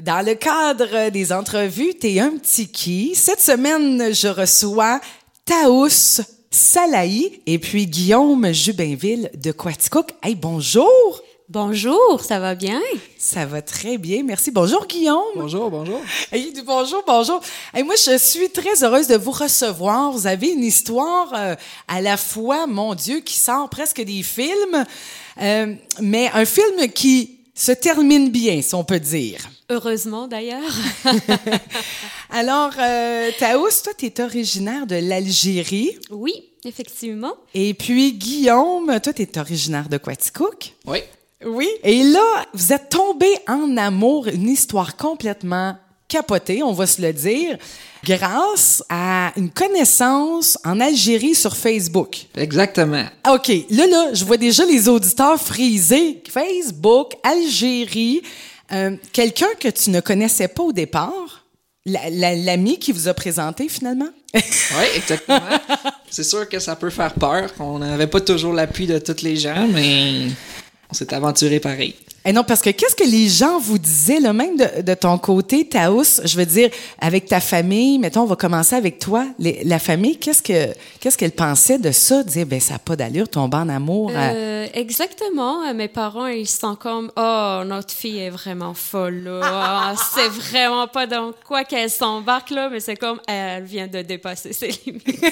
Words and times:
Dans 0.00 0.24
le 0.24 0.34
cadre 0.34 1.10
des 1.10 1.34
entrevues 1.34 1.92
T'es 1.92 2.18
un 2.18 2.30
petit 2.38 2.68
qui, 2.68 3.14
cette 3.14 3.42
semaine, 3.42 4.14
je 4.14 4.28
reçois 4.28 5.02
Taous 5.44 6.22
Salahi 6.50 7.42
et 7.44 7.58
puis 7.58 7.86
Guillaume 7.86 8.54
Jubinville 8.54 9.30
de 9.34 9.52
Quaticook. 9.52 10.14
Hey, 10.22 10.34
bonjour! 10.34 11.22
Bonjour, 11.50 12.24
ça 12.26 12.38
va 12.38 12.54
bien? 12.54 12.80
Ça 13.18 13.44
va 13.44 13.60
très 13.60 13.98
bien, 13.98 14.22
merci. 14.22 14.50
Bonjour 14.50 14.86
Guillaume. 14.86 15.20
Bonjour, 15.36 15.70
bonjour. 15.70 16.00
Hey, 16.32 16.54
bonjour, 16.64 17.04
bonjour. 17.06 17.42
Hey, 17.74 17.82
moi, 17.82 17.96
je 17.96 18.16
suis 18.16 18.48
très 18.48 18.82
heureuse 18.82 19.08
de 19.08 19.16
vous 19.16 19.32
recevoir. 19.32 20.10
Vous 20.12 20.26
avez 20.26 20.52
une 20.52 20.64
histoire 20.64 21.30
euh, 21.34 21.54
à 21.86 22.00
la 22.00 22.16
fois, 22.16 22.66
mon 22.66 22.94
Dieu, 22.94 23.20
qui 23.20 23.38
sort 23.38 23.68
presque 23.68 24.00
des 24.00 24.22
films, 24.22 24.86
euh, 25.42 25.74
mais 26.00 26.30
un 26.32 26.46
film 26.46 26.90
qui 26.94 27.40
se 27.54 27.72
termine 27.72 28.30
bien, 28.30 28.62
si 28.62 28.74
on 28.74 28.84
peut 28.84 29.00
dire. 29.00 29.50
Heureusement, 29.72 30.28
d'ailleurs. 30.28 30.70
Alors, 32.30 32.72
euh, 32.78 33.30
Taous, 33.38 33.70
toi, 33.82 33.94
tu 33.96 34.04
es 34.04 34.20
originaire 34.20 34.86
de 34.86 34.96
l'Algérie. 34.96 35.96
Oui, 36.10 36.34
effectivement. 36.66 37.32
Et 37.54 37.72
puis, 37.72 38.12
Guillaume, 38.12 39.00
toi, 39.00 39.14
tu 39.14 39.22
es 39.22 39.38
originaire 39.38 39.88
de 39.88 39.96
Quaticook. 39.96 40.74
Oui. 40.86 40.98
Oui. 41.46 41.68
Et 41.84 42.04
là, 42.04 42.44
vous 42.52 42.74
êtes 42.74 42.90
tombés 42.90 43.34
en 43.48 43.78
amour, 43.78 44.28
une 44.28 44.50
histoire 44.50 44.94
complètement 44.94 45.74
capotée, 46.06 46.62
on 46.62 46.74
va 46.74 46.86
se 46.86 47.00
le 47.00 47.14
dire, 47.14 47.56
grâce 48.04 48.84
à 48.90 49.32
une 49.38 49.48
connaissance 49.50 50.58
en 50.66 50.80
Algérie 50.80 51.34
sur 51.34 51.56
Facebook. 51.56 52.26
Exactement. 52.36 53.04
OK, 53.26 53.48
là, 53.70 53.86
là, 53.86 54.12
je 54.12 54.22
vois 54.26 54.36
déjà 54.36 54.66
les 54.66 54.86
auditeurs 54.86 55.40
frisés. 55.40 56.22
Facebook, 56.28 57.14
Algérie, 57.22 58.20
euh, 58.72 58.96
quelqu'un 59.12 59.48
que 59.60 59.68
tu 59.68 59.90
ne 59.90 60.00
connaissais 60.00 60.48
pas 60.48 60.62
au 60.62 60.72
départ, 60.72 61.44
la- 61.84 62.10
la- 62.10 62.34
l'ami 62.36 62.78
qui 62.78 62.92
vous 62.92 63.08
a 63.08 63.14
présenté 63.14 63.68
finalement? 63.68 64.08
Oui, 64.34 64.86
exactement. 64.96 65.40
C'est 66.10 66.24
sûr 66.24 66.48
que 66.48 66.58
ça 66.58 66.76
peut 66.76 66.90
faire 66.90 67.12
peur. 67.14 67.50
On 67.58 67.78
n'avait 67.80 68.06
pas 68.06 68.20
toujours 68.20 68.52
l'appui 68.54 68.86
de 68.86 68.98
tous 68.98 69.22
les 69.22 69.36
gens, 69.36 69.66
mais 69.68 70.28
on 70.90 70.94
s'est 70.94 71.12
aventuré 71.12 71.60
pareil. 71.60 71.94
Et 72.24 72.32
non, 72.32 72.44
parce 72.44 72.60
que 72.60 72.70
qu'est-ce 72.70 72.94
que 72.94 73.02
les 73.02 73.28
gens 73.28 73.58
vous 73.58 73.78
disaient, 73.78 74.20
là, 74.20 74.32
même 74.32 74.56
de, 74.56 74.82
de 74.82 74.94
ton 74.94 75.18
côté, 75.18 75.68
Taous, 75.68 76.20
je 76.24 76.36
veux 76.36 76.46
dire, 76.46 76.70
avec 77.00 77.26
ta 77.26 77.40
famille, 77.40 77.98
mettons, 77.98 78.20
on 78.22 78.26
va 78.26 78.36
commencer 78.36 78.76
avec 78.76 79.00
toi, 79.00 79.26
les- 79.40 79.64
la 79.64 79.80
famille, 79.80 80.16
qu'est-ce 80.18 80.40
que 80.42 80.72
qu'est-ce 81.00 81.18
qu'elle 81.18 81.32
pensait 81.32 81.78
de 81.78 81.90
ça, 81.90 82.22
dire, 82.22 82.46
ben 82.46 82.60
ça 82.60 82.74
n'a 82.74 82.78
pas 82.78 82.94
d'allure, 82.94 83.28
tomber 83.28 83.56
en 83.56 83.68
amour. 83.68 84.12
à- 84.14 84.30
Euh, 84.34 84.66
exactement. 84.72 85.62
Euh, 85.64 85.74
Mes 85.74 85.88
parents, 85.88 86.26
ils 86.28 86.46
sont 86.48 86.76
comme, 86.76 87.10
oh, 87.16 87.62
notre 87.66 87.92
fille 87.92 88.18
est 88.20 88.30
vraiment 88.30 88.72
folle, 88.74 89.24
là. 89.24 89.40
Ah, 89.42 89.94
c'est 90.14 90.28
vraiment 90.28 90.86
pas 90.86 91.08
dans 91.08 91.32
quoi 91.44 91.64
qu'elle 91.64 91.90
s'embarque, 91.90 92.50
là, 92.50 92.68
mais 92.70 92.78
c'est 92.78 92.94
comme, 92.96 93.20
elle 93.26 93.64
vient 93.64 93.88
de 93.88 94.00
dépasser 94.02 94.52
ses 94.52 94.68
limites. 94.86 95.06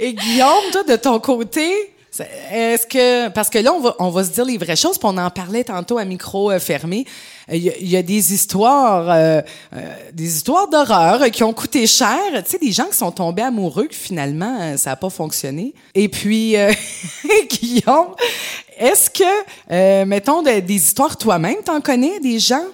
Et 0.00 0.12
Guillaume, 0.14 0.70
toi, 0.72 0.82
de 0.82 0.96
ton 0.96 1.20
côté, 1.20 1.93
est-ce 2.22 2.86
que 2.86 3.28
parce 3.30 3.50
que 3.50 3.58
là 3.58 3.72
on 3.72 3.80
va 3.80 3.96
on 3.98 4.10
va 4.10 4.22
se 4.24 4.30
dire 4.30 4.44
les 4.44 4.56
vraies 4.58 4.76
choses, 4.76 4.98
puis 4.98 5.08
on 5.10 5.18
en 5.18 5.30
parlait 5.30 5.64
tantôt 5.64 5.98
à 5.98 6.04
micro 6.04 6.50
euh, 6.50 6.58
fermé. 6.58 7.04
Euh, 7.50 7.56
Il 7.56 7.62
y, 7.64 7.70
a- 7.70 7.76
il 7.78 7.88
y 7.88 7.96
a 7.96 8.02
des 8.02 8.32
histoires, 8.32 9.10
euh, 9.10 9.40
euh, 9.74 9.94
des 10.12 10.36
histoires 10.36 10.68
d'horreur 10.68 11.22
euh, 11.22 11.28
qui 11.28 11.42
ont 11.42 11.52
coûté 11.52 11.86
cher. 11.86 12.18
Tu 12.44 12.50
sais, 12.52 12.58
des 12.58 12.72
gens 12.72 12.86
qui 12.86 12.96
sont 12.96 13.10
tombés 13.12 13.42
amoureux 13.42 13.86
que 13.86 13.94
finalement 13.94 14.58
euh, 14.60 14.76
ça 14.76 14.92
a 14.92 14.96
pas 14.96 15.10
fonctionné. 15.10 15.74
Et 15.94 16.08
puis 16.08 16.56
euh, 16.56 16.72
Guillaume, 17.50 18.14
est-ce 18.78 19.10
que 19.10 19.24
euh, 19.70 20.04
mettons 20.04 20.42
de- 20.42 20.60
des 20.60 20.74
histoires 20.74 21.16
toi-même, 21.16 21.56
t'en 21.64 21.80
connais 21.80 22.20
des 22.20 22.38
gens? 22.38 22.64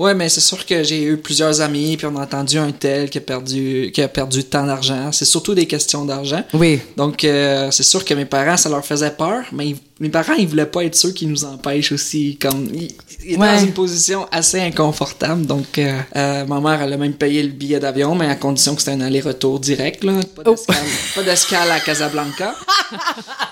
Ouais, 0.00 0.14
mais 0.14 0.30
c'est 0.30 0.40
sûr 0.40 0.64
que 0.64 0.82
j'ai 0.82 1.02
eu 1.02 1.18
plusieurs 1.18 1.60
amis, 1.60 1.98
puis 1.98 2.06
on 2.06 2.16
a 2.16 2.22
entendu 2.22 2.56
un 2.56 2.72
tel 2.72 3.10
qui 3.10 3.18
a 3.18 3.20
perdu, 3.20 3.90
qui 3.92 4.00
a 4.00 4.08
perdu 4.08 4.44
tant 4.44 4.64
d'argent. 4.64 5.12
C'est 5.12 5.26
surtout 5.26 5.54
des 5.54 5.66
questions 5.66 6.06
d'argent. 6.06 6.42
Oui. 6.54 6.80
Donc, 6.96 7.22
euh, 7.22 7.70
c'est 7.70 7.82
sûr 7.82 8.02
que 8.02 8.14
mes 8.14 8.24
parents, 8.24 8.56
ça 8.56 8.70
leur 8.70 8.82
faisait 8.82 9.10
peur, 9.10 9.44
mais 9.52 9.68
ils- 9.68 9.76
mes 10.00 10.08
parents, 10.08 10.32
ils 10.32 10.48
voulaient 10.48 10.64
pas 10.64 10.84
être 10.86 10.94
ceux 10.96 11.12
qui 11.12 11.26
nous 11.26 11.44
empêchent 11.44 11.92
aussi. 11.92 12.38
Comme, 12.40 12.66
ils, 12.72 12.88
ils 13.24 13.32
étaient 13.32 13.40
Ouais. 13.42 13.56
dans 13.56 13.62
une 13.62 13.72
position 13.74 14.26
assez 14.32 14.58
inconfortable. 14.58 15.44
Donc, 15.44 15.76
euh, 15.76 15.92
euh, 16.16 16.46
ma 16.46 16.60
mère, 16.62 16.80
elle 16.80 16.94
a 16.94 16.96
même 16.96 17.12
payé 17.12 17.42
le 17.42 17.50
billet 17.50 17.78
d'avion, 17.78 18.14
mais 18.14 18.26
à 18.26 18.36
condition 18.36 18.74
que 18.74 18.80
c'était 18.80 18.92
un 18.96 19.02
aller-retour 19.02 19.60
direct, 19.60 20.02
là. 20.02 20.20
Pas 20.34 20.42
Oh. 20.46 20.52
d'escale, 20.52 20.76
pas 21.14 21.22
d'escale 21.24 21.70
à 21.72 21.78
Casablanca. 21.80 22.54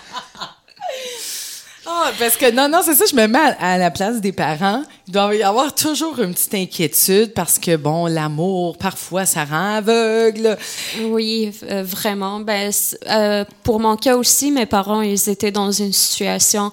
Ah, 2.01 2.13
parce 2.17 2.37
que 2.37 2.51
non, 2.53 2.69
non, 2.69 2.81
c'est 2.85 2.95
ça, 2.95 3.07
je 3.11 3.17
me 3.17 3.27
mets 3.27 3.57
à, 3.59 3.77
la 3.77 3.91
place 3.91 4.21
des 4.21 4.31
parents. 4.31 4.85
Il 5.09 5.13
doit 5.13 5.35
y 5.35 5.43
avoir 5.43 5.75
toujours 5.75 6.21
une 6.21 6.33
petite 6.33 6.55
inquiétude 6.55 7.33
parce 7.35 7.59
que, 7.59 7.75
bon, 7.75 8.07
l'amour, 8.07 8.79
parfois, 8.79 9.27
ça 9.27 9.45
rend 9.45 9.77
aveugle. 9.77 10.57
Oui, 11.03 11.51
euh, 11.65 11.83
vraiment. 11.83 12.39
Ben, 12.39 12.71
euh, 13.11 13.45
pour 13.65 13.81
mon 13.81 13.97
cas 13.97 14.17
aussi, 14.17 14.53
mes 14.53 14.67
parents, 14.67 15.03
ils 15.03 15.29
étaient 15.29 15.51
dans 15.51 15.73
une 15.73 15.93
situation 15.93 16.73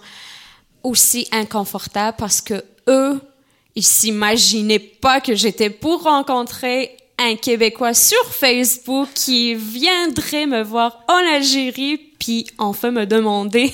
aussi 0.84 1.28
inconfortable 1.32 2.18
parce 2.20 2.42
que 2.42 2.64
eux, 2.88 3.20
ils 3.76 3.86
s'imaginaient 3.86 4.78
pas 4.78 5.22
que 5.22 5.34
j'étais 5.34 5.72
pour 5.72 6.04
rencontrer 6.04 6.96
un 7.18 7.36
Québécois 7.36 7.96
sur 7.96 8.24
Facebook 8.26 9.10
qui 9.16 9.56
viendrait 9.56 10.46
me 10.46 10.62
voir 10.62 11.04
en 11.08 11.36
Algérie 11.36 12.00
puis 12.26 12.48
enfin 12.58 12.90
me 12.90 13.06
demander 13.06 13.72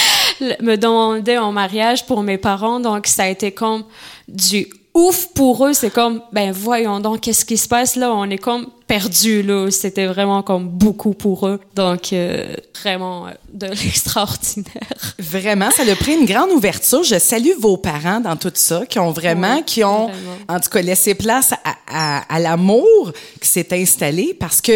me 0.60 0.74
demander 0.74 1.38
en 1.38 1.52
mariage 1.52 2.04
pour 2.04 2.24
mes 2.24 2.36
parents. 2.36 2.80
Donc 2.80 3.06
ça 3.06 3.24
a 3.24 3.28
été 3.28 3.52
comme 3.52 3.84
du 4.26 4.66
ouf 4.92 5.28
pour 5.34 5.64
eux. 5.64 5.72
C'est 5.72 5.90
comme 5.90 6.20
ben 6.32 6.50
voyons 6.50 6.98
donc 6.98 7.20
qu'est-ce 7.20 7.44
qui 7.44 7.56
se 7.56 7.68
passe 7.68 7.94
là? 7.94 8.12
On 8.12 8.28
est 8.28 8.38
comme 8.38 8.66
perdu 8.96 9.42
là 9.42 9.70
c'était 9.70 10.06
vraiment 10.06 10.42
comme 10.42 10.68
beaucoup 10.68 11.14
pour 11.14 11.46
eux 11.48 11.58
donc 11.74 12.12
euh, 12.12 12.54
vraiment 12.82 13.26
euh, 13.26 13.30
de 13.52 13.66
l'extraordinaire 13.82 15.14
Vraiment, 15.18 15.70
ça 15.70 15.82
a 15.90 15.94
pris 15.96 16.14
une 16.14 16.26
grande 16.26 16.50
ouverture. 16.50 17.02
Je 17.04 17.18
salue 17.18 17.52
vos 17.58 17.76
parents 17.76 18.20
dans 18.20 18.36
tout 18.36 18.52
ça, 18.54 18.84
qui 18.86 18.98
ont 18.98 19.12
vraiment, 19.12 19.56
Oui, 19.56 19.62
qui 19.64 19.82
ont, 19.84 20.08
vraiment. 20.08 20.36
en 20.48 20.60
tout 20.60 20.68
cas, 20.68 20.82
laissé 20.82 21.14
place 21.14 21.52
à, 21.52 21.74
à, 21.88 22.34
à 22.34 22.38
l'amour 22.40 23.12
qui 23.40 23.48
s'est 23.48 23.68
installé 23.72 24.34
parce 24.38 24.60
que, 24.60 24.72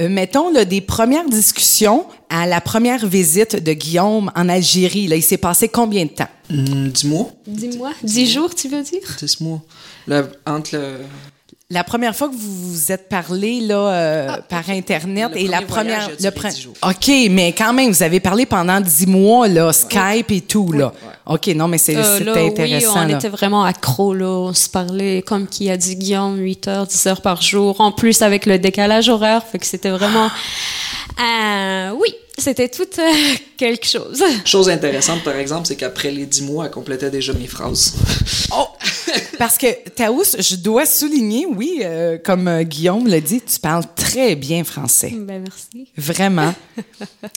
euh, 0.00 0.08
mettons, 0.08 0.50
là, 0.52 0.64
des 0.64 0.80
premières 0.80 1.28
discussions 1.28 2.06
à 2.28 2.46
la 2.46 2.60
première 2.60 3.06
visite 3.06 3.56
de 3.62 3.72
Guillaume 3.72 4.30
en 4.34 4.48
Algérie, 4.48 5.06
là, 5.06 5.16
il 5.16 5.22
s'est 5.22 5.36
passé 5.36 5.68
combien 5.68 6.04
de 6.04 6.10
temps? 6.10 6.28
Hum, 6.50 6.88
Dix 6.88 7.04
mois? 7.06 7.30
dis-moi 7.46 7.90
dix 8.02 8.26
jours 8.30 8.54
tu 8.54 8.68
veux 8.68 8.82
dire? 8.82 9.02
Dix 9.18 9.40
mois. 9.40 9.60
Le- 10.06 10.28
entre 10.46 10.76
le... 10.76 10.96
La 11.72 11.84
première 11.84 12.16
fois 12.16 12.28
que 12.28 12.34
vous 12.34 12.70
vous 12.72 12.90
êtes 12.90 13.08
parlé 13.08 13.60
là 13.60 13.76
euh, 13.76 14.36
par 14.48 14.68
internet 14.70 15.30
Le 15.32 15.38
et 15.38 15.46
la 15.46 15.60
voyage 15.60 15.66
première 15.68 16.08
pre- 16.32 16.60
jours. 16.60 16.74
OK, 16.82 17.10
mais 17.30 17.52
quand 17.52 17.72
même 17.72 17.92
vous 17.92 18.02
avez 18.02 18.18
parlé 18.18 18.44
pendant 18.44 18.80
dix 18.80 19.06
mois 19.06 19.46
là, 19.46 19.72
Skype 19.72 20.32
et 20.32 20.40
tout 20.40 20.72
là. 20.72 20.92
OK, 21.26 21.46
non 21.48 21.68
mais 21.68 21.78
c'est 21.78 21.94
Euh, 21.94 22.18
c'était 22.18 22.24
là, 22.34 22.40
intéressant 22.40 22.94
oui, 22.94 23.00
on 23.04 23.08
là. 23.08 23.16
était 23.18 23.28
vraiment 23.28 23.62
accro 23.64 24.14
là. 24.14 24.26
On 24.26 24.52
se 24.52 24.68
parlait, 24.68 25.22
comme 25.22 25.46
qui 25.46 25.70
a 25.70 25.76
dit 25.76 25.94
Guillaume, 25.94 26.38
8 26.38 26.66
heures, 26.68 26.86
10 26.88 27.06
heures 27.06 27.22
par 27.22 27.40
jour. 27.40 27.80
En 27.80 27.92
plus, 27.92 28.20
avec 28.22 28.46
le 28.46 28.58
décalage 28.58 29.08
horaire, 29.08 29.44
fait 29.46 29.58
que 29.60 29.66
c'était 29.66 29.90
vraiment... 29.90 30.28
Euh, 31.20 31.90
oui, 32.00 32.12
c'était 32.36 32.68
tout 32.68 32.82
euh, 32.98 33.02
quelque 33.56 33.86
chose. 33.86 34.22
Chose 34.44 34.68
intéressante, 34.70 35.22
par 35.22 35.36
exemple, 35.36 35.66
c'est 35.68 35.76
qu'après 35.76 36.10
les 36.10 36.26
dix 36.26 36.42
mois, 36.42 36.64
elle 36.64 36.70
complétait 36.72 37.10
déjà 37.10 37.32
mes 37.32 37.46
phrases. 37.46 37.94
Oh! 38.56 38.66
Parce 39.38 39.58
que 39.58 39.66
Taous, 39.90 40.36
je 40.38 40.56
dois 40.56 40.86
souligner, 40.86 41.46
oui, 41.46 41.80
euh, 41.82 42.18
comme 42.18 42.48
euh, 42.48 42.62
Guillaume 42.62 43.06
l'a 43.06 43.20
dit, 43.20 43.40
tu 43.40 43.58
parles 43.58 43.84
très 43.96 44.36
bien 44.36 44.64
français. 44.64 45.12
ben, 45.16 45.42
merci. 45.42 45.88
Vraiment. 45.96 46.54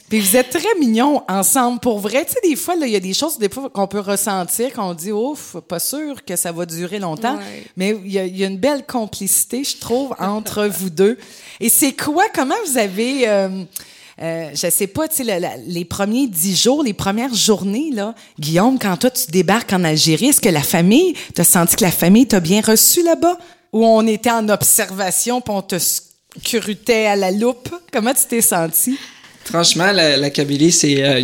Puis 0.08 0.20
vous 0.20 0.36
êtes 0.36 0.50
très 0.50 0.78
mignons 0.78 1.22
ensemble. 1.28 1.80
Pour 1.80 1.98
vrai, 1.98 2.24
tu 2.24 2.32
sais, 2.32 2.40
des 2.42 2.56
fois, 2.56 2.74
il 2.80 2.88
y 2.88 2.96
a 2.96 3.00
des 3.00 3.14
choses 3.14 3.38
des 3.38 3.48
fois 3.48 3.70
qu'on 3.70 3.86
peut 3.86 4.00
ressentir, 4.00 4.72
qu'on 4.72 4.94
dit, 4.94 5.12
ouf, 5.12 5.56
pas 5.68 5.78
sûr 5.78 6.24
que 6.24 6.36
ça 6.36 6.52
va 6.52 6.66
durer 6.66 6.98
longtemps. 6.98 7.36
Ouais. 7.36 7.64
Mais 7.76 7.96
il 8.04 8.12
y, 8.12 8.18
a, 8.18 8.26
il 8.26 8.36
y 8.36 8.44
a 8.44 8.46
une 8.46 8.58
belle 8.58 8.84
complicité, 8.86 9.64
je 9.64 9.78
trouve, 9.78 10.14
entre 10.18 10.66
vous 10.66 10.90
deux. 10.90 11.18
Et 11.60 11.68
c'est 11.68 11.92
quoi, 11.92 12.24
comment 12.34 12.54
vous 12.66 12.78
avez... 12.78 13.28
Euh, 13.28 13.64
euh, 14.22 14.50
je 14.54 14.70
sais 14.70 14.86
pas, 14.86 15.08
tu 15.08 15.24
sais, 15.24 15.40
les 15.66 15.84
premiers 15.84 16.26
dix 16.26 16.60
jours, 16.60 16.82
les 16.82 16.92
premières 16.92 17.34
journées, 17.34 17.90
là, 17.92 18.14
Guillaume, 18.38 18.78
quand 18.78 18.96
toi, 18.96 19.10
tu 19.10 19.30
débarques 19.30 19.72
en 19.72 19.84
Algérie, 19.84 20.26
est-ce 20.26 20.40
que 20.40 20.48
la 20.48 20.62
famille, 20.62 21.14
t'as 21.34 21.44
senti 21.44 21.76
que 21.76 21.84
la 21.84 21.90
famille 21.90 22.26
t'a 22.26 22.40
bien 22.40 22.60
reçu 22.60 23.02
là-bas? 23.02 23.38
Ou 23.72 23.84
on 23.84 24.06
était 24.06 24.30
en 24.30 24.48
observation, 24.48 25.40
puis 25.40 25.52
on 25.52 25.62
te 25.62 25.76
scrutait 25.78 27.06
à 27.06 27.16
la 27.16 27.32
loupe? 27.32 27.74
Comment 27.92 28.14
tu 28.14 28.24
t'es 28.28 28.40
senti? 28.40 28.96
Franchement, 29.44 29.90
la, 29.92 30.30
Kabylie, 30.30 30.72
c'est 30.72 31.02
euh, 31.04 31.22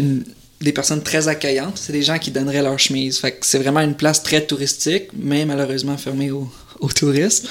des 0.61 0.73
personnes 0.73 1.03
très 1.03 1.29
accueillantes. 1.29 1.79
C'est 1.79 1.93
des 1.93 2.03
gens 2.03 2.19
qui 2.19 2.31
donneraient 2.31 2.63
leur 2.63 2.79
chemise. 2.79 3.19
Fait 3.19 3.33
que 3.33 3.47
c'est 3.47 3.59
vraiment 3.59 3.81
une 3.81 3.95
place 3.95 4.23
très 4.23 4.45
touristique, 4.45 5.05
mais 5.15 5.45
malheureusement 5.47 5.97
fermée 5.97 6.31
aux, 6.31 6.49
aux 6.81 6.89
touristes. 6.89 7.47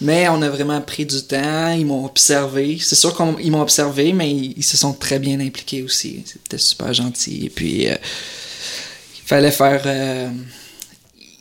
Mais 0.00 0.28
on 0.28 0.42
a 0.42 0.48
vraiment 0.48 0.80
pris 0.80 1.06
du 1.06 1.22
temps. 1.22 1.72
Ils 1.72 1.86
m'ont 1.86 2.04
observé. 2.04 2.78
C'est 2.80 2.96
sûr 2.96 3.16
qu'ils 3.16 3.50
m'ont 3.52 3.62
observé, 3.62 4.12
mais 4.12 4.30
ils, 4.30 4.54
ils 4.56 4.64
se 4.64 4.76
sont 4.76 4.92
très 4.92 5.18
bien 5.18 5.38
impliqués 5.40 5.82
aussi. 5.82 6.22
C'était 6.26 6.58
super 6.58 6.92
gentil. 6.92 7.46
Et 7.46 7.50
puis, 7.50 7.88
euh, 7.88 7.96
il 9.16 9.26
fallait 9.26 9.50
faire... 9.50 9.82
euh, 9.86 10.28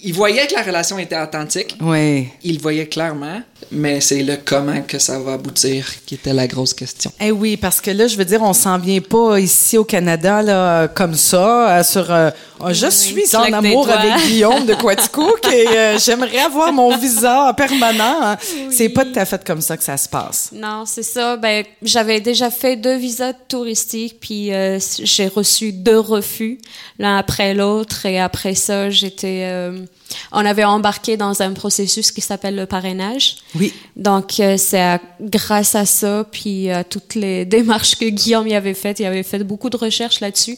il 0.02 0.14
voyait 0.14 0.48
que 0.48 0.54
la 0.54 0.64
relation 0.64 0.98
était 0.98 1.20
authentique. 1.20 1.76
Oui. 1.82 2.30
Il 2.44 2.56
le 2.56 2.62
voyait 2.62 2.88
clairement, 2.88 3.42
mais 3.72 4.02
c'est 4.02 4.24
le 4.24 4.38
comment 4.44 4.82
que 4.82 4.98
ça 5.00 5.20
va 5.20 5.34
aboutir 5.34 5.86
qui 6.06 6.16
était 6.16 6.34
la 6.34 6.48
grosse 6.48 6.74
question. 6.74 7.12
Eh 7.20 7.32
oui, 7.32 7.56
parce 7.58 7.80
que 7.82 7.92
là, 7.92 8.08
je 8.08 8.18
veux 8.18 8.26
dire, 8.26 8.42
on 8.42 8.54
s'en 8.54 8.78
vient 8.78 9.02
pas 9.02 9.40
ici 9.40 9.78
au 9.78 9.84
Canada 9.84 10.42
là, 10.42 10.88
comme 10.88 11.14
ça, 11.14 11.78
euh, 11.80 11.84
sur. 11.84 12.12
euh, 12.12 12.32
ah, 12.62 12.74
je 12.74 12.88
Oui, 12.88 13.26
suis 13.26 13.36
en 13.38 13.44
amour 13.54 13.90
avec 13.90 14.26
Guillaume 14.28 14.66
de 14.66 14.74
Quaticook 14.74 15.48
et 15.54 15.68
euh, 15.78 15.98
j'aimerais 16.00 16.40
avoir 16.40 16.74
mon 16.74 16.96
visa 16.98 17.54
permanent. 17.56 18.18
hein. 18.22 18.38
C'est 18.72 18.90
pas 18.90 19.06
tout 19.06 19.18
à 19.18 19.26
fait 19.26 19.44
comme 19.46 19.62
ça 19.62 19.78
que 19.78 19.84
ça 19.84 19.96
se 19.98 20.10
passe. 20.10 20.50
Non, 20.54 20.84
c'est 20.86 21.04
ça. 21.04 21.38
Ben, 21.38 21.64
j'avais 21.82 22.20
déjà 22.20 22.50
fait 22.50 22.76
deux 22.76 22.98
visas 22.98 23.34
touristiques, 23.48 24.20
puis 24.20 24.54
euh, 24.54 24.80
j'ai 25.04 25.28
reçu 25.28 25.72
deux 25.72 26.00
refus, 26.00 26.60
l'un 26.98 27.18
après 27.18 27.54
l'autre, 27.54 28.06
et 28.06 28.20
après 28.20 28.56
ça, 28.56 28.90
j'étais. 28.90 29.70
Euh, 30.10 30.16
on 30.32 30.46
avait 30.46 30.64
embarqué 30.64 31.18
dans 31.18 31.42
un 31.42 31.54
processus 31.54 32.12
qui 32.12 32.22
s'appelle 32.22 32.56
le 32.56 32.66
parrainage. 32.66 33.38
Oui. 33.56 33.74
Donc, 33.96 34.40
euh, 34.40 34.58
c'est 34.58 35.00
grâce 35.22 35.76
à 35.76 35.86
ça, 35.86 36.26
puis 36.32 36.70
à 36.70 36.84
toutes 36.84 37.16
les 37.16 37.46
démarches 37.46 37.96
que 37.96 38.06
Guillaume 38.06 38.48
y 38.48 38.56
avait 38.56 38.74
faites. 38.74 39.00
Il 39.00 39.06
avait 39.06 39.24
fait 39.24 39.44
beaucoup 39.44 39.70
de 39.70 39.78
recherches 39.78 40.20
là-dessus. 40.20 40.58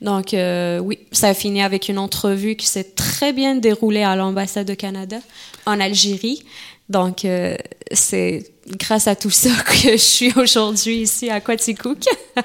Donc, 0.00 0.34
euh, 0.34 0.78
oui, 0.78 0.98
ça 1.12 1.28
a 1.28 1.34
fini 1.34 1.62
avec 1.62 1.88
une 1.88 1.98
entrevue 1.98 2.56
qui 2.56 2.66
s'est 2.66 2.92
très 2.96 3.32
bien 3.32 3.56
déroulée 3.56 4.02
à 4.02 4.16
l'ambassade 4.16 4.66
de 4.66 4.74
Canada 4.74 5.18
en 5.66 5.80
Algérie. 5.80 6.44
Donc, 6.88 7.24
euh, 7.24 7.56
c'est 7.92 8.44
grâce 8.78 9.06
à 9.08 9.16
tout 9.16 9.30
ça 9.30 9.50
que 9.66 9.92
je 9.92 9.96
suis 9.96 10.32
aujourd'hui 10.36 11.02
ici 11.02 11.30
à 11.30 11.40
Quaticook. 11.40 11.98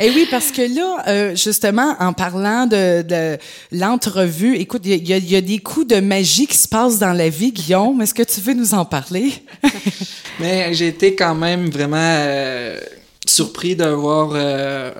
Eh 0.00 0.10
oui, 0.10 0.28
parce 0.30 0.52
que 0.52 0.62
là, 0.62 1.02
euh, 1.08 1.34
justement, 1.34 1.96
en 1.98 2.12
parlant 2.12 2.66
de, 2.66 3.02
de 3.02 3.36
l'entrevue, 3.72 4.54
écoute, 4.54 4.82
il 4.84 5.04
y, 5.08 5.12
a- 5.12 5.16
y 5.18 5.42
des 5.42 5.58
coups 5.58 5.88
de 5.88 5.98
magie 5.98 6.46
qui 6.46 6.56
se 6.56 6.68
passent 6.68 7.00
dans 7.00 7.12
la 7.12 7.28
vie, 7.28 7.50
Guillaume. 7.50 8.00
Est-ce 8.00 8.14
que 8.14 8.22
tu 8.22 8.40
veux 8.40 8.54
nous 8.54 8.74
en 8.74 8.84
parler? 8.84 9.32
Mais 10.38 10.72
j'ai 10.72 10.86
été 10.86 11.16
quand 11.16 11.34
même 11.34 11.68
vraiment 11.68 11.96
euh, 12.00 12.78
surpris 13.26 13.74
de 13.74 13.86
voir 13.86 14.30
euh, 14.34 14.92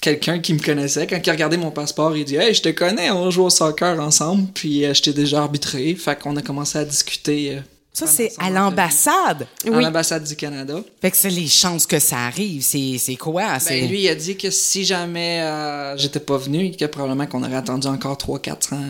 quelqu'un 0.00 0.38
qui 0.38 0.54
me 0.54 0.60
connaissait. 0.60 1.08
Quand 1.08 1.18
il 1.20 1.28
a 1.28 1.32
regardé 1.32 1.56
mon 1.56 1.72
passeport, 1.72 2.16
il 2.16 2.24
dit 2.24 2.36
Hey, 2.36 2.54
je 2.54 2.62
te 2.62 2.68
connais, 2.68 3.10
on 3.10 3.28
joue 3.32 3.46
au 3.46 3.50
soccer 3.50 3.98
ensemble, 4.00 4.46
puis 4.54 4.84
euh, 4.84 4.94
je 4.94 5.02
t'ai 5.02 5.12
déjà 5.12 5.40
arbitré. 5.40 5.92
Fait 5.96 6.16
qu'on 6.16 6.36
a 6.36 6.42
commencé 6.42 6.78
à 6.78 6.84
discuter. 6.84 7.56
euh, 7.56 7.60
Ça, 7.98 8.06
c'est 8.06 8.32
à 8.38 8.50
l'ambassade. 8.50 9.46
À 9.66 9.70
Oui. 9.70 9.82
l'ambassade 9.82 10.24
du 10.24 10.36
Canada. 10.36 10.74
Fait 11.00 11.10
que 11.10 11.16
c'est 11.16 11.30
les 11.30 11.46
chances 11.46 11.86
que 11.86 11.98
ça 11.98 12.18
arrive. 12.18 12.62
C'est, 12.62 12.98
c'est 12.98 13.16
quoi? 13.16 13.58
C'est... 13.58 13.80
Ben, 13.80 13.88
lui, 13.88 14.02
il 14.02 14.08
a 14.08 14.14
dit 14.14 14.36
que 14.36 14.50
si 14.50 14.84
jamais 14.84 15.40
euh, 15.42 15.96
j'étais 15.96 16.20
pas 16.20 16.36
venu, 16.36 16.70
que 16.72 16.84
probablement 16.84 17.26
qu'on 17.26 17.42
aurait 17.42 17.56
attendu 17.56 17.86
encore 17.86 18.16
3-4 18.18 18.74
ans 18.74 18.80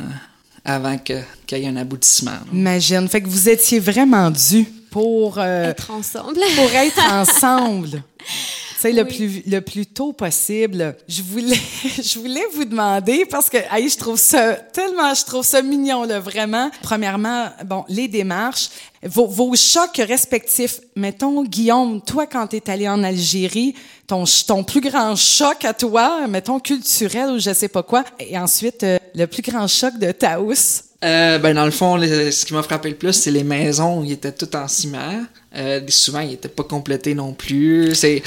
avant 0.65 0.99
que- 0.99 1.23
qu'il 1.47 1.59
y 1.59 1.63
ait 1.63 1.69
un 1.69 1.77
aboutissement. 1.77 2.33
là. 2.33 2.41
Imagine. 2.53 3.09
Fait 3.09 3.21
que 3.21 3.29
vous 3.29 3.49
étiez 3.49 3.79
vraiment 3.79 4.31
dû 4.33 4.65
pour, 4.91 5.39
euh, 5.39 5.71
Être 5.71 5.93
ensemble. 5.93 6.41
pour 6.57 6.71
être 6.75 7.13
ensemble. 7.13 8.03
Sais, 8.79 8.93
le, 8.93 9.05
Oui. 9.05 9.17
plus, 9.17 9.43
le 9.47 9.61
plus 9.61 9.87
tôt 9.87 10.13
possible. 10.13 10.97
Je 11.09 11.23
voulais, 11.23 11.57
je 12.03 12.19
voulais 12.19 12.45
vous 12.53 12.65
demander, 12.65 13.25
parce 13.25 13.49
que 13.49 13.57
hey, 13.71 13.89
je 13.89 13.97
trouve 13.97 14.19
ça 14.19 14.55
tellement, 14.55 15.15
je 15.15 15.25
trouve 15.25 15.45
ça 15.45 15.63
mignon, 15.63 16.05
là, 16.05 16.21
vraiment. 16.21 16.71
Premièrement, 16.83 17.49
bon, 17.65 17.85
les 17.89 18.07
démarches, 18.09 18.69
vos, 19.03 19.27
vos 19.27 19.55
chocs 19.57 19.97
respectifs. 19.97 20.81
Mettons, 20.95 21.43
Guillaume, 21.45 22.03
toi, 22.03 22.27
quand 22.27 22.47
t'es 22.49 22.69
allé 22.71 22.89
en 22.89 23.03
Algérie, 23.03 23.75
ton, 24.07 24.25
ton 24.47 24.63
plus 24.63 24.81
grand 24.81 25.17
choc 25.17 25.65
à 25.65 25.73
toi, 25.73 26.27
mettons, 26.29 26.61
culturel 26.61 27.31
ou 27.31 27.39
je 27.39 27.53
sais 27.55 27.69
pas 27.69 27.83
quoi. 27.83 28.05
Et 28.21 28.39
ensuite, 28.39 28.83
euh, 28.83 28.99
le 29.15 29.27
plus 29.27 29.43
grand 29.43 29.67
choc 29.69 29.99
de 29.99 30.13
Taous. 30.13 30.83
Euh, 31.07 31.39
ben, 31.39 31.55
dans 31.55 31.65
le 31.65 31.71
fond, 31.71 31.97
le- 31.97 32.31
ce 32.33 32.45
qui 32.45 32.53
m'a 32.53 32.63
frappé 32.63 32.89
le 32.91 32.97
plus, 32.97 33.13
c'est 33.13 33.31
les 33.31 33.45
maisons. 33.45 34.03
Ils 34.05 34.13
étaient 34.13 34.33
toutes 34.33 34.55
en 34.57 34.67
ciment. 34.67 35.25
Euh, 35.57 35.81
souvent, 35.89 36.21
ils 36.21 36.33
étaient 36.35 36.49
pas 36.49 36.65
complétés 36.65 37.15
non 37.15 37.33
plus. 37.33 37.95
C'est, 37.95 38.23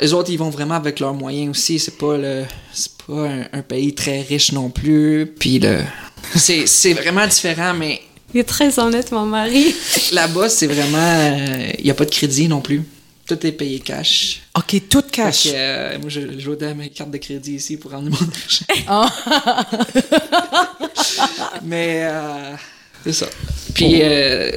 les 0.00 0.12
autres, 0.12 0.30
ils 0.30 0.38
vont 0.38 0.50
vraiment 0.50 0.76
avec 0.76 1.00
leurs 1.00 1.14
moyens 1.14 1.50
aussi. 1.50 1.78
C'est 1.80 1.98
pas 1.98 2.16
le, 2.16 2.44
c'est 2.72 2.92
pas 3.06 3.28
un, 3.28 3.44
un 3.52 3.62
pays 3.62 3.94
très 3.94 4.20
riche 4.22 4.52
non 4.52 4.70
plus. 4.70 5.26
Puis 5.38 5.58
le, 5.58 5.78
c'est, 6.36 6.66
c'est 6.66 6.92
vraiment 6.92 7.26
différent, 7.26 7.74
mais 7.74 8.00
Il 8.32 8.40
est 8.40 8.44
très 8.44 8.78
honnête, 8.78 9.10
mon 9.10 9.26
mari. 9.26 9.74
là-bas, 10.12 10.48
c'est 10.48 10.68
vraiment, 10.68 11.36
il 11.78 11.84
y 11.86 11.90
a 11.90 11.94
pas 11.94 12.04
de 12.04 12.10
crédit 12.10 12.46
non 12.48 12.60
plus. 12.60 12.82
Tout 13.30 13.46
est 13.46 13.52
payé 13.52 13.78
cash. 13.78 14.42
OK, 14.58 14.88
tout 14.88 15.02
cash. 15.02 15.44
Fait 15.44 15.50
que, 15.50 15.54
euh, 15.56 15.98
moi, 16.00 16.08
je, 16.08 16.36
je 16.36 16.64
à 16.64 16.74
mes 16.74 16.88
cartes 16.88 17.12
de 17.12 17.18
crédit 17.18 17.54
ici 17.54 17.76
pour 17.76 17.92
rendre 17.92 18.10
mon 18.10 18.16
argent. 18.16 18.64
Ah. 18.88 19.64
Mais 21.62 22.00
euh, 22.10 22.56
c'est 23.04 23.12
ça. 23.12 23.26
Puis 23.72 24.02
euh, 24.02 24.50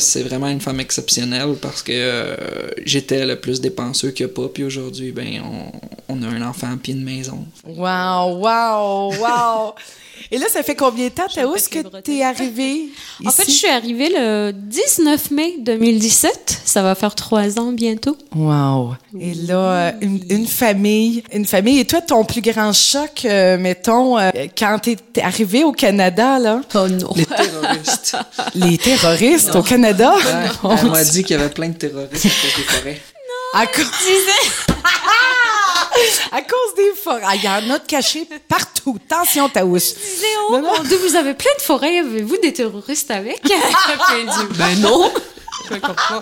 c'est 0.00 0.24
vraiment 0.24 0.48
une 0.48 0.60
femme 0.60 0.80
exceptionnelle 0.80 1.54
parce 1.62 1.84
que 1.84 1.92
euh, 1.94 2.36
j'étais 2.84 3.24
le 3.24 3.36
plus 3.36 3.60
dépenseux 3.60 4.10
qu'il 4.10 4.26
n'y 4.26 4.32
a 4.32 4.34
pas. 4.34 4.48
Puis 4.48 4.64
aujourd'hui, 4.64 5.12
ben, 5.12 5.40
on, 5.44 5.70
on 6.12 6.22
a 6.24 6.26
un 6.26 6.42
enfant 6.42 6.76
puis 6.82 6.94
une 6.94 7.04
maison. 7.04 7.46
Wow, 7.64 8.38
wow, 8.40 9.14
wow. 9.20 9.74
Et 10.30 10.38
là, 10.38 10.46
ça 10.52 10.62
fait 10.62 10.74
combien 10.74 11.06
de 11.06 11.10
temps, 11.12 11.26
Taous, 11.32 11.52
pète 11.54 11.74
les 11.74 11.82
que 11.82 12.00
t'es 12.00 12.22
arrivé 12.22 12.88
En 13.24 13.30
fait, 13.30 13.44
je 13.46 13.50
suis 13.52 13.68
arrivée 13.68 14.08
le 14.08 14.52
19 14.52 15.30
mai 15.30 15.54
2017. 15.60 16.62
Ça 16.64 16.82
va 16.82 16.94
faire 16.94 17.14
trois 17.14 17.58
ans 17.58 17.72
bientôt. 17.72 18.16
Wow. 18.34 18.94
Et 19.20 19.34
là, 19.34 19.56
euh, 19.56 19.92
une, 20.00 20.20
une 20.28 20.46
famille, 20.46 21.22
une 21.32 21.46
famille. 21.46 21.78
Et 21.78 21.84
toi, 21.84 22.00
ton 22.00 22.24
plus 22.24 22.40
grand 22.40 22.72
choc, 22.72 23.24
euh, 23.24 23.56
mettons, 23.58 24.18
euh, 24.18 24.30
quand 24.58 24.78
t'es 24.82 24.96
t'es 24.96 25.22
arrivé 25.22 25.64
au 25.64 25.72
Canada, 25.72 26.38
là, 26.38 26.60
Oh 26.74 26.88
non. 26.88 27.10
Les 27.16 27.26
terroristes. 27.26 28.16
les 28.54 28.78
terroristes 28.78 29.54
au 29.54 29.62
Canada, 29.62 30.14
Ouais, 30.62 30.76
elle 30.82 30.90
m'a 30.90 31.04
dit 31.04 31.22
qu'il 31.24 31.36
y 31.36 31.40
avait 31.40 31.50
plein 31.50 31.68
de 31.68 31.74
terroristes 31.74 32.26
à 32.26 32.28
cause 32.28 32.56
des 32.56 32.62
forêts. 32.62 33.00
à, 33.54 33.66
cause... 33.66 33.84
à 36.32 36.42
cause 36.42 36.74
des 36.76 36.92
forêts. 37.02 37.22
Ah, 37.24 37.34
Il 37.36 37.42
y 37.44 37.48
en 37.48 37.70
a 37.74 37.78
de 37.78 37.86
cachés 37.86 38.28
partout. 38.48 38.96
Attention, 39.10 39.48
Taous. 39.48 39.76
disais, 39.78 40.26
oh 40.50 40.60
Dieu, 40.84 40.96
vous 40.98 41.16
avez 41.16 41.34
plein 41.34 41.50
de 41.56 41.62
forêts, 41.62 41.98
avez-vous 41.98 42.36
des 42.38 42.52
terroristes 42.52 43.10
avec? 43.10 43.42
Ben 44.58 44.80
non. 44.80 45.12
Je 45.70 45.74
comprends. 45.78 46.20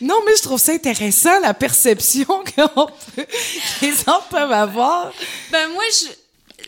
Non, 0.00 0.16
mais 0.26 0.32
je 0.36 0.42
trouve 0.42 0.58
ça 0.60 0.72
intéressant, 0.72 1.38
la 1.40 1.54
perception 1.54 2.24
qu'on 2.56 2.86
peut- 3.14 3.22
que 3.24 3.84
les 3.84 3.92
gens 3.92 4.20
peuvent 4.30 4.50
avoir. 4.52 5.12
Ben 5.52 5.68
moi, 5.68 5.82
je... 5.92 6.06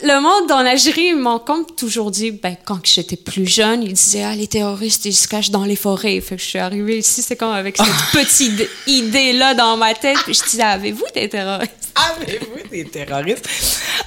le 0.02 0.20
monde 0.20 0.52
en 0.52 0.58
Algérie 0.58 1.14
m'en 1.14 1.38
compte 1.38 1.76
toujours 1.76 2.10
dit, 2.10 2.30
ben 2.30 2.56
quand 2.64 2.84
j'étais 2.84 3.16
plus 3.16 3.46
jeune, 3.46 3.82
ils 3.82 3.94
disaient, 3.94 4.24
ah, 4.24 4.34
les 4.34 4.46
terroristes, 4.46 5.06
ils 5.06 5.14
se 5.14 5.26
cachent 5.26 5.50
dans 5.50 5.64
les 5.64 5.76
forêts. 5.76 6.20
Fait 6.20 6.36
que 6.36 6.42
je 6.42 6.46
suis 6.46 6.58
arrivée 6.58 6.98
ici, 6.98 7.22
c'est 7.22 7.36
comme 7.36 7.52
avec 7.52 7.78
cette 7.78 7.86
petite 8.12 8.68
idée-là 8.86 9.54
dans 9.54 9.76
ma 9.76 9.94
tête. 9.94 10.18
Puis 10.24 10.34
je 10.34 10.44
disais, 10.44 10.62
avez-vous 10.62 11.06
des 11.14 11.28
terroristes? 11.28 11.72
Avez-vous 12.20 12.68
des 12.70 12.84
terroristes? 12.84 13.48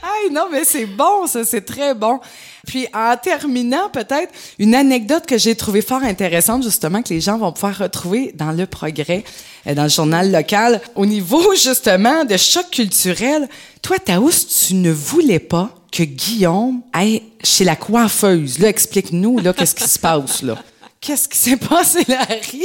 Aïe, 0.04 0.32
non, 0.32 0.48
mais 0.52 0.64
c'est 0.64 0.86
bon, 0.86 1.26
ça, 1.26 1.44
c'est 1.44 1.66
très 1.66 1.96
bon. 1.96 2.20
Puis, 2.68 2.86
en 2.94 3.18
terminant, 3.18 3.90
peut-être, 3.90 4.32
une 4.60 4.76
anecdote 4.76 5.26
que 5.26 5.40
j'ai 5.40 5.56
trouvée 5.56 5.82
fort 5.82 6.04
intéressante, 6.04 6.62
justement, 6.62 7.02
que 7.02 7.10
les 7.10 7.22
gens 7.22 7.40
vont 7.40 7.52
pouvoir 7.52 7.76
retrouver 7.80 8.32
dans 8.36 8.52
Le 8.52 8.68
Progrès, 8.68 9.24
euh, 9.66 9.74
dans 9.74 9.84
le 9.84 9.90
journal 9.90 10.32
local. 10.32 10.82
Au 10.96 11.08
niveau, 11.08 11.56
justement, 11.56 12.26
de 12.26 12.38
choc 12.38 12.70
culturel, 12.70 13.50
toi, 13.82 13.98
Taous, 13.98 14.46
tu 14.68 14.76
ne 14.76 14.92
voulais 14.92 15.40
pas 15.40 15.79
que 15.92 16.04
Guillaume 16.04 16.82
aille 16.94 17.24
chez 17.44 17.64
la 17.64 17.76
coiffeuse. 17.76 18.60
Là, 18.60 18.70
explique-nous, 18.70 19.40
là, 19.40 19.54
qu'est-ce 19.54 19.76
qui 19.76 19.88
se 19.88 20.00
passe, 20.00 20.42
là. 20.42 20.56
Qu'est-ce 21.02 21.30
qui 21.30 21.38
s'est 21.38 21.56
passé, 21.58 22.04
Larry? 22.10 22.64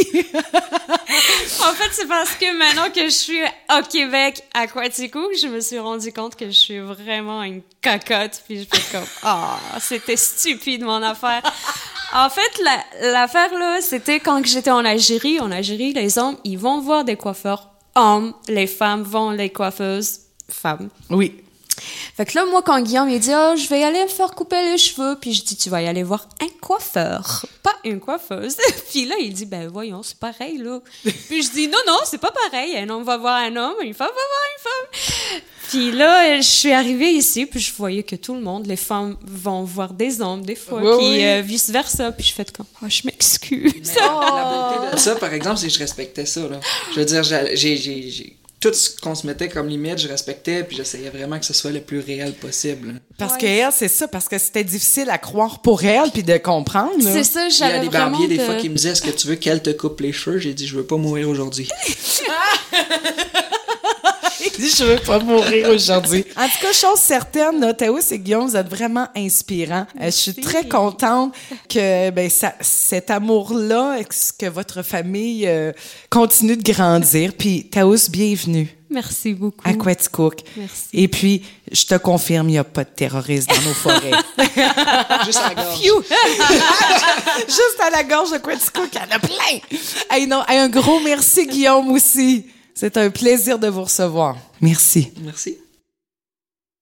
En 1.60 1.72
fait, 1.72 1.90
c'est 1.92 2.08
parce 2.08 2.32
que 2.32 2.58
maintenant 2.58 2.90
que 2.92 3.04
je 3.04 3.10
suis 3.14 3.40
au 3.70 3.82
Québec, 3.88 4.42
à 4.52 4.66
Quaticook, 4.66 5.30
je 5.40 5.46
me 5.46 5.60
suis 5.60 5.78
rendu 5.78 6.12
compte 6.12 6.34
que 6.34 6.46
je 6.46 6.50
suis 6.56 6.80
vraiment 6.80 7.42
une 7.44 7.62
cocotte. 7.80 8.42
Puis 8.46 8.60
je 8.60 8.76
fais 8.76 8.82
comme, 8.98 9.06
ah, 9.22 9.56
c'était 9.80 10.16
stupide 10.16 10.82
mon 10.82 11.00
affaire. 11.02 11.42
En 12.12 12.28
fait, 12.28 12.60
la- 12.64 13.12
l'affaire 13.12 13.52
là, 13.56 13.78
c'était 13.80 14.18
quand 14.18 14.44
j'étais 14.44 14.70
en 14.70 14.84
Algérie. 14.84 15.38
En 15.38 15.52
Algérie, 15.52 15.92
les 15.92 16.18
hommes, 16.18 16.36
ils 16.42 16.58
vont 16.58 16.80
voir 16.80 17.04
des 17.04 17.16
coiffeurs 17.16 17.70
hommes, 17.94 18.34
les 18.48 18.66
femmes 18.66 19.02
vont 19.04 19.30
les 19.30 19.50
coiffeuses 19.50 20.20
femmes. 20.50 20.88
Oui. 21.08 21.43
Fait 22.16 22.24
que 22.26 22.38
là, 22.38 22.44
moi, 22.46 22.62
quand 22.62 22.80
Guillaume, 22.80 23.08
il 23.10 23.18
dit, 23.20 23.30
oh, 23.34 23.54
je 23.56 23.68
vais 23.68 23.80
y 23.80 23.84
aller 23.84 24.02
me 24.02 24.08
faire 24.08 24.30
couper 24.32 24.62
les 24.70 24.78
cheveux, 24.78 25.16
puis 25.20 25.32
je 25.34 25.42
dis, 25.42 25.56
tu 25.56 25.68
vas 25.70 25.82
y 25.82 25.86
aller 25.86 26.02
voir 26.02 26.28
un 26.40 26.46
coiffeur, 26.60 27.44
pas 27.62 27.72
une 27.84 28.00
coiffeuse. 28.00 28.56
puis 28.90 29.06
là, 29.06 29.16
il 29.20 29.32
dit, 29.32 29.46
ben 29.46 29.68
voyons, 29.68 30.02
c'est 30.02 30.18
pareil, 30.18 30.58
là. 30.58 30.80
puis 31.02 31.42
je 31.42 31.50
dis, 31.50 31.68
non, 31.68 31.78
non, 31.86 31.98
c'est 32.04 32.18
pas 32.18 32.32
pareil. 32.50 32.76
Un 32.78 32.88
homme 32.90 33.02
va 33.04 33.16
voir 33.16 33.36
un 33.36 33.54
homme, 33.56 33.74
une 33.82 33.94
femme 33.94 34.08
va 34.08 34.12
voir 34.14 34.44
une 34.56 34.62
femme. 34.62 35.40
Puis 35.68 35.90
là, 35.92 36.36
je 36.40 36.46
suis 36.46 36.72
arrivée 36.72 37.10
ici, 37.12 37.46
puis 37.46 37.58
je 37.58 37.72
voyais 37.74 38.02
que 38.02 38.16
tout 38.16 38.34
le 38.34 38.40
monde, 38.40 38.66
les 38.66 38.76
femmes 38.76 39.16
vont 39.26 39.64
voir 39.64 39.92
des 39.92 40.20
hommes, 40.20 40.44
des 40.44 40.54
fois, 40.56 40.80
Oui, 40.80 40.96
puis 40.98 41.06
oui. 41.18 41.24
euh, 41.24 41.40
vice-versa. 41.40 42.12
Puis 42.12 42.24
je 42.26 42.32
fais 42.34 42.44
comme, 42.44 42.66
oh, 42.82 42.86
je 42.88 43.00
m'excuse. 43.04 43.72
Mais 43.74 44.00
la 44.00 44.74
beauté 44.84 44.94
de 44.94 45.00
ça, 45.00 45.16
par 45.16 45.32
exemple, 45.32 45.56
c'est 45.58 45.68
que 45.68 45.72
je 45.72 45.78
respectais 45.78 46.26
ça. 46.26 46.46
Là. 46.46 46.60
Je 46.92 47.00
veux 47.00 47.06
dire, 47.06 47.22
j'ai- 47.24 48.36
tout 48.68 48.72
ce 48.74 48.90
qu'on 49.00 49.14
se 49.14 49.26
mettait 49.26 49.48
comme 49.48 49.68
limite, 49.68 49.98
je 49.98 50.08
respectais, 50.08 50.64
puis 50.64 50.76
j'essayais 50.76 51.10
vraiment 51.10 51.38
que 51.38 51.44
ce 51.44 51.52
soit 51.52 51.70
le 51.70 51.80
plus 51.80 52.00
réel 52.00 52.32
possible. 52.32 53.00
Parce 53.18 53.34
Ouais. 53.34 53.40
que 53.40 53.46
elle, 53.46 53.72
c'est 53.72 53.88
ça, 53.88 54.08
parce 54.08 54.28
que 54.28 54.38
c'était 54.38 54.64
difficile 54.64 55.10
à 55.10 55.18
croire 55.18 55.60
pour 55.60 55.84
elle 55.84 56.10
puis 56.10 56.22
de 56.22 56.36
comprendre. 56.38 56.90
C'est 57.00 57.24
ça, 57.24 57.40
Il 57.48 57.52
y 57.52 57.62
a 57.62 57.68
j'avais 57.68 57.80
des 57.80 57.88
barbiers, 57.90 58.26
des 58.28 58.38
de- 58.38 58.42
fois, 58.44 58.54
qui 58.56 58.68
me 58.68 58.74
disaient 58.76 58.90
Est-ce 58.90 59.02
que 59.02 59.10
tu 59.10 59.26
veux 59.26 59.36
qu'elle 59.36 59.62
te 59.62 59.70
coupe 59.70 60.00
les 60.00 60.12
cheveux? 60.12 60.38
J'ai 60.38 60.54
dit 60.54 60.66
Je 60.66 60.76
veux 60.76 60.84
pas 60.86 60.96
mourir 60.96 61.28
aujourd'hui. 61.28 61.68
Je 64.58 64.84
veux 64.84 65.00
pas 65.00 65.18
mourir 65.18 65.68
aujourd'hui. 65.70 66.24
En 66.36 66.46
tout 66.46 66.58
cas, 66.60 66.72
chose 66.72 66.98
certaine, 66.98 67.60
là, 67.60 67.74
Théo 67.74 67.98
et 67.98 68.18
Guillaume, 68.18 68.48
vous 68.48 68.56
êtes 68.56 68.68
vraiment 68.68 69.08
inspirants. 69.16 69.86
Euh, 70.00 70.06
je 70.06 70.10
suis 70.10 70.34
très 70.34 70.68
contente 70.68 71.34
que 71.68 72.10
ben, 72.10 72.30
ça, 72.30 72.54
cet 72.60 73.10
amour-là, 73.10 73.98
que 74.38 74.46
votre 74.46 74.82
famille 74.82 75.46
euh, 75.46 75.72
continue 76.08 76.56
de 76.56 76.62
grandir? 76.62 77.32
Puis, 77.36 77.68
Taous, 77.68 78.10
bienvenue 78.10 78.68
Merci 78.90 79.34
beaucoup. 79.34 79.68
à 79.68 79.74
Quaticook. 79.74 80.40
Merci. 80.56 80.88
Et 80.92 81.08
puis, 81.08 81.42
je 81.72 81.84
te 81.84 81.96
confirme, 81.96 82.48
il 82.48 82.52
n'y 82.52 82.58
a 82.58 82.64
pas 82.64 82.84
de 82.84 82.90
terroristes 82.90 83.48
dans 83.48 83.62
nos 83.62 83.74
forêts. 83.74 84.12
Juste 85.26 85.40
à 85.40 85.48
la 85.48 85.54
gorge. 85.54 85.80
Juste 87.48 87.80
à 87.80 87.90
la 87.90 88.04
gorge 88.04 88.30
de 88.30 88.38
Quaticook, 88.38 88.88
il 88.92 88.98
y 88.98 89.00
en 89.00 89.16
a 89.16 89.18
plein. 89.18 89.78
Hey, 90.10 90.28
non, 90.28 90.44
hey, 90.48 90.58
un 90.58 90.68
gros 90.68 91.00
merci, 91.00 91.46
Guillaume, 91.46 91.90
aussi. 91.90 92.46
C'est 92.74 92.96
un 92.96 93.10
plaisir 93.10 93.58
de 93.58 93.68
vous 93.68 93.84
recevoir. 93.84 94.36
Merci. 94.60 95.12
Merci. 95.22 95.58